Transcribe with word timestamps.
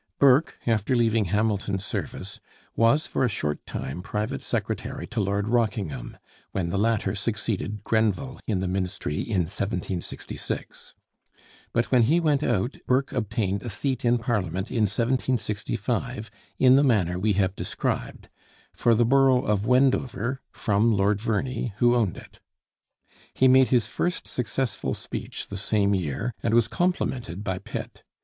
Burke 0.17 0.57
after 0.65 0.95
leaving 0.95 1.25
Hamilton's 1.25 1.85
service 1.85 2.39
was 2.75 3.05
for 3.05 3.23
a 3.23 3.29
short 3.29 3.63
time 3.67 4.01
private 4.01 4.41
secretary 4.41 5.05
to 5.05 5.21
Lord 5.21 5.47
Rockingham, 5.47 6.17
when 6.53 6.71
the 6.71 6.79
latter 6.79 7.13
succeeded 7.13 7.83
Grenville 7.83 8.39
in 8.47 8.61
the 8.61 8.67
Ministry 8.67 9.17
in 9.21 9.41
1766; 9.41 10.95
but 11.71 11.91
when 11.91 12.01
he 12.01 12.19
went 12.19 12.41
out, 12.41 12.79
Burke 12.87 13.11
obtained 13.11 13.61
a 13.61 13.69
seat 13.69 14.03
in 14.03 14.17
Parliament 14.17 14.71
in 14.71 14.87
1765 14.89 16.31
in 16.57 16.77
the 16.77 16.83
manner 16.83 17.19
we 17.19 17.33
have 17.33 17.55
described, 17.55 18.27
for 18.73 18.95
the 18.95 19.05
borough 19.05 19.45
of 19.45 19.67
Wendover, 19.67 20.41
from 20.51 20.91
Lord 20.91 21.21
Verney, 21.21 21.73
who 21.77 21.93
owned 21.93 22.17
it. 22.17 22.39
He 23.35 23.47
made 23.47 23.67
his 23.67 23.85
first 23.85 24.27
successful 24.27 24.95
speech 24.95 25.49
the 25.49 25.57
same 25.57 25.93
year, 25.93 26.33
and 26.41 26.55
was 26.55 26.67
complimented 26.67 27.43
by 27.43 27.59
Pitt. 27.59 28.01